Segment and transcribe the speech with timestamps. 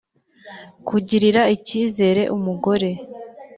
[0.87, 2.89] Kugirira ikizere umugore